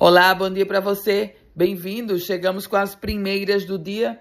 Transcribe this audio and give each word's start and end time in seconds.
Olá, 0.00 0.32
bom 0.32 0.48
dia 0.48 0.64
para 0.64 0.78
você. 0.78 1.34
Bem-vindo. 1.56 2.20
Chegamos 2.20 2.68
com 2.68 2.76
as 2.76 2.94
primeiras 2.94 3.64
do 3.64 3.76
dia 3.76 4.20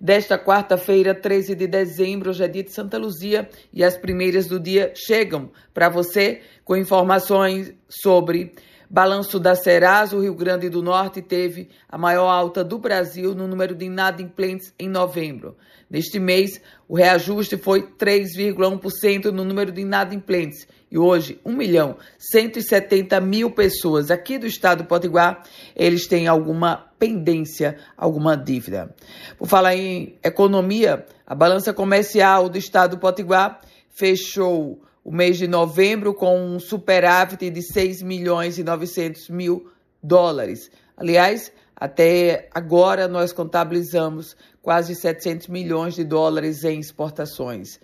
desta 0.00 0.38
quarta-feira, 0.38 1.12
13 1.12 1.56
de 1.56 1.66
dezembro, 1.66 2.30
hoje 2.30 2.44
é 2.44 2.46
dia 2.46 2.62
de 2.62 2.70
Santa 2.70 2.96
Luzia, 2.96 3.50
e 3.72 3.82
as 3.82 3.96
primeiras 3.96 4.46
do 4.46 4.60
dia 4.60 4.92
chegam 4.94 5.50
para 5.74 5.88
você 5.88 6.42
com 6.64 6.76
informações 6.76 7.74
sobre 7.88 8.54
Balanço 8.88 9.40
da 9.40 9.54
Serasa, 9.54 10.16
o 10.16 10.20
Rio 10.20 10.34
Grande 10.34 10.68
do 10.68 10.80
Norte 10.80 11.20
teve 11.20 11.68
a 11.88 11.98
maior 11.98 12.28
alta 12.28 12.62
do 12.62 12.78
Brasil 12.78 13.34
no 13.34 13.48
número 13.48 13.74
de 13.74 13.86
inadimplentes 13.86 14.72
em 14.78 14.88
novembro. 14.88 15.56
Neste 15.90 16.18
mês, 16.18 16.60
o 16.88 16.94
reajuste 16.94 17.56
foi 17.56 17.82
3,1% 17.82 19.26
no 19.26 19.44
número 19.44 19.72
de 19.72 19.80
inadimplentes. 19.80 20.66
E 20.90 20.96
hoje, 20.96 21.40
1 21.44 21.52
milhão 21.52 21.96
170 22.18 23.20
mil 23.20 23.50
pessoas 23.50 24.10
aqui 24.10 24.38
do 24.38 24.46
estado 24.46 24.84
do 24.84 24.88
Potiguar, 24.88 25.42
eles 25.74 26.06
têm 26.06 26.28
alguma 26.28 26.86
pendência, 26.98 27.76
alguma 27.96 28.36
dívida. 28.36 28.94
Por 29.36 29.48
falar 29.48 29.74
em 29.74 30.16
economia, 30.22 31.04
a 31.26 31.34
balança 31.34 31.72
comercial 31.72 32.48
do 32.48 32.56
estado 32.56 32.92
do 32.96 33.00
Potiguar 33.00 33.60
fechou 33.90 34.80
o 35.06 35.12
mês 35.12 35.38
de 35.38 35.46
novembro 35.46 36.12
com 36.12 36.36
um 36.36 36.58
superávit 36.58 37.48
de 37.48 37.62
6 37.62 38.02
milhões 38.02 38.58
e 38.58 38.64
900 38.64 39.30
mil 39.30 39.70
dólares. 40.02 40.68
Aliás, 40.96 41.52
até 41.76 42.48
agora 42.52 43.06
nós 43.06 43.32
contabilizamos 43.32 44.36
quase 44.60 44.96
700 44.96 45.46
milhões 45.46 45.94
de 45.94 46.02
dólares 46.02 46.64
em 46.64 46.80
exportações. 46.80 47.78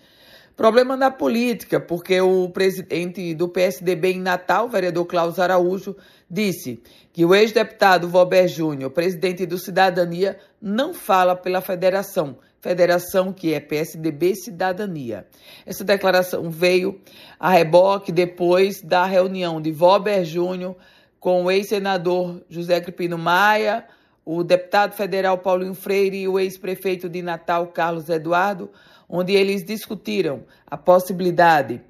Problema 0.55 0.95
na 0.95 1.09
política, 1.09 1.79
porque 1.79 2.21
o 2.21 2.47
presidente 2.47 3.33
do 3.33 3.49
PSDB 3.49 4.11
em 4.11 4.21
Natal, 4.21 4.69
vereador 4.69 5.05
Cláudio 5.05 5.41
Araújo, 5.41 5.95
disse 6.29 6.79
que 7.11 7.25
o 7.25 7.33
ex-deputado 7.33 8.07
Valber 8.07 8.47
Júnior, 8.47 8.91
presidente 8.91 9.47
do 9.47 9.57
Cidadania, 9.57 10.37
não 10.61 10.93
fala 10.93 11.35
pela 11.35 11.59
federação, 11.59 12.37
federação 12.61 13.33
que 13.33 13.51
é 13.51 13.59
PSDB 13.59 14.35
Cidadania. 14.35 15.25
Essa 15.65 15.83
declaração 15.83 16.51
veio 16.51 17.01
a 17.39 17.49
reboque 17.49 18.11
depois 18.11 18.79
da 18.79 19.05
reunião 19.05 19.59
de 19.59 19.71
Valber 19.71 20.23
Júnior 20.23 20.75
com 21.19 21.45
o 21.45 21.51
ex-senador 21.51 22.43
José 22.47 22.79
Cripino 22.79 23.17
Maia, 23.17 23.85
o 24.25 24.43
deputado 24.43 24.93
federal 24.93 25.37
Paulinho 25.37 25.73
Freire 25.73 26.21
e 26.21 26.27
o 26.27 26.39
ex-prefeito 26.39 27.09
de 27.09 27.21
Natal 27.21 27.67
Carlos 27.67 28.09
Eduardo, 28.09 28.69
onde 29.09 29.33
eles 29.33 29.63
discutiram 29.63 30.43
a 30.65 30.77
possibilidade 30.77 31.81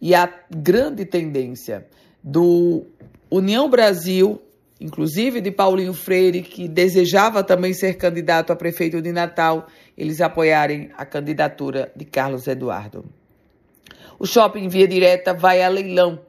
e 0.00 0.14
a 0.14 0.32
grande 0.50 1.04
tendência 1.04 1.86
do 2.22 2.84
União 3.30 3.68
Brasil, 3.68 4.40
inclusive 4.80 5.40
de 5.40 5.50
Paulinho 5.50 5.92
Freire, 5.92 6.42
que 6.42 6.68
desejava 6.68 7.42
também 7.42 7.72
ser 7.72 7.94
candidato 7.94 8.52
a 8.52 8.56
prefeito 8.56 9.00
de 9.00 9.12
Natal, 9.12 9.66
eles 9.96 10.20
apoiarem 10.20 10.90
a 10.96 11.04
candidatura 11.04 11.90
de 11.96 12.04
Carlos 12.04 12.46
Eduardo. 12.46 13.04
O 14.18 14.26
shopping 14.26 14.68
Via 14.68 14.86
Direta 14.86 15.34
vai 15.34 15.62
a 15.62 15.68
leilão. 15.68 16.20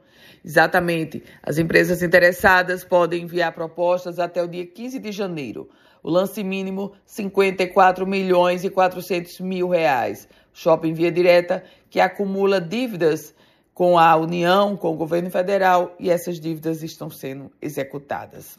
Exatamente. 0.44 1.22
As 1.42 1.56
empresas 1.56 2.02
interessadas 2.02 2.84
podem 2.84 3.22
enviar 3.22 3.52
propostas 3.52 4.18
até 4.18 4.42
o 4.42 4.48
dia 4.48 4.66
15 4.66 4.98
de 4.98 5.10
janeiro. 5.10 5.70
O 6.02 6.10
lance 6.10 6.44
mínimo, 6.44 6.92
54 7.06 8.06
milhões 8.06 8.62
e 8.62 8.68
400 8.68 9.40
mil 9.40 9.68
reais. 9.68 10.28
Shopping 10.52 10.92
Via 10.92 11.10
Direta, 11.10 11.64
que 11.88 11.98
acumula 11.98 12.60
dívidas 12.60 13.34
com 13.72 13.98
a 13.98 14.14
União, 14.14 14.76
com 14.76 14.92
o 14.92 14.96
governo 14.96 15.30
federal, 15.30 15.96
e 15.98 16.10
essas 16.10 16.38
dívidas 16.38 16.82
estão 16.82 17.08
sendo 17.08 17.50
executadas. 17.60 18.58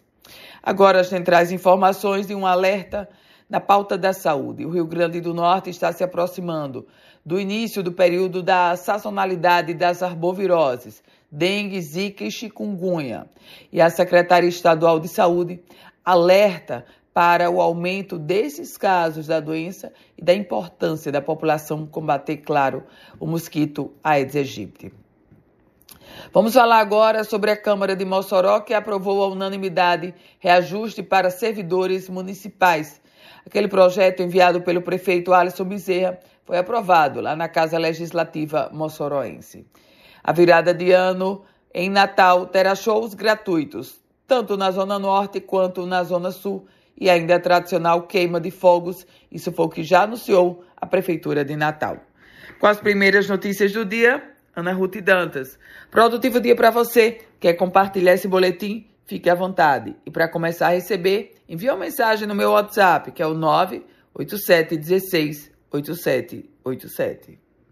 Agora 0.62 1.02
a 1.02 1.04
gente 1.04 1.24
traz 1.24 1.52
informações 1.52 2.26
de 2.26 2.34
um 2.34 2.48
alerta 2.48 3.08
na 3.50 3.60
pauta 3.60 3.98
da 3.98 4.14
saúde. 4.14 4.66
O 4.66 4.70
Rio 4.70 4.86
Grande 4.86 5.22
do 5.22 5.34
Norte 5.34 5.70
está 5.70 5.92
se 5.92 6.04
aproximando 6.04 6.88
do 7.26 7.40
início 7.40 7.82
do 7.82 7.92
período 7.92 8.44
da 8.44 8.76
sazonalidade 8.76 9.74
das 9.74 10.04
arboviroses, 10.04 11.04
dengue, 11.32 11.82
zika 11.82 12.24
e 12.24 12.32
chikungunya. 12.32 13.28
E 13.72 13.82
a 13.82 13.90
Secretaria 13.90 14.50
Estadual 14.50 15.00
de 15.00 15.08
Saúde 15.08 15.64
alerta 16.04 16.86
para 17.14 17.50
o 17.50 17.62
aumento 17.62 18.20
desses 18.20 18.76
casos 18.78 19.28
da 19.28 19.40
doença 19.40 19.92
e 20.18 20.24
da 20.24 20.34
importância 20.34 21.12
da 21.12 21.22
população 21.22 21.88
combater, 21.88 22.38
claro, 22.38 22.84
o 23.20 23.26
mosquito 23.26 23.94
Aedes 24.04 24.36
aegypti. 24.36 24.92
Vamos 26.34 26.54
falar 26.54 26.80
agora 26.80 27.24
sobre 27.24 27.52
a 27.52 27.58
Câmara 27.58 27.96
de 27.96 28.04
Mossoró, 28.04 28.60
que 28.60 28.74
aprovou 28.74 29.24
a 29.24 29.28
unanimidade 29.28 30.14
reajuste 30.40 31.02
para 31.02 31.30
servidores 31.30 32.10
municipais. 32.10 33.02
Aquele 33.46 33.68
projeto 33.68 34.22
enviado 34.22 34.62
pelo 34.62 34.82
prefeito 34.82 35.34
Alisson 35.34 35.66
Bezerra 35.66 36.20
foi 36.44 36.58
aprovado 36.58 37.22
lá 37.22 37.36
na 37.36 37.48
Casa 37.48 37.78
Legislativa 37.78 38.70
Mossoroense. 38.72 39.66
A 40.24 40.32
virada 40.32 40.74
de 40.74 40.92
ano 40.92 41.44
em 41.74 41.90
Natal 41.90 42.48
terá 42.48 42.76
shows 42.76 43.14
gratuitos, 43.14 44.00
tanto 44.28 44.58
na 44.58 44.72
Zona 44.72 44.98
Norte 44.98 45.40
quanto 45.40 45.86
na 45.86 46.04
Zona 46.04 46.32
Sul, 46.32 46.66
e 46.98 47.10
ainda 47.10 47.36
a 47.36 47.40
tradicional 47.40 48.04
queima 48.04 48.40
de 48.40 48.52
fogos. 48.52 49.06
Isso 49.32 49.52
foi 49.52 49.66
o 49.66 49.70
que 49.70 49.84
já 49.84 50.04
anunciou 50.04 50.64
a 50.78 50.86
Prefeitura 50.86 51.44
de 51.44 51.56
Natal. 51.56 51.98
Com 52.60 52.68
as 52.68 52.80
primeiras 52.80 53.28
notícias 53.28 53.74
do 53.74 53.84
dia, 53.84 54.24
Ana 54.56 54.72
Ruth 54.72 54.98
Dantas. 55.02 55.60
Produtivo 55.92 56.40
dia 56.40 56.56
para 56.56 56.72
você. 56.72 57.20
Quer 57.40 57.54
compartilhar 57.54 58.14
esse 58.14 58.28
boletim? 58.28 58.88
Fique 59.06 59.30
à 59.30 59.36
vontade. 59.36 59.96
E 60.06 60.12
para 60.12 60.28
começar 60.28 60.68
a 60.68 60.72
receber, 60.72 61.36
envie 61.48 61.70
uma 61.70 61.78
mensagem 61.78 62.28
no 62.28 62.34
meu 62.34 62.50
WhatsApp, 62.52 63.12
que 63.12 63.22
é 63.22 63.28
o 63.28 63.36
98716 63.36 65.52
8787. 65.72 67.45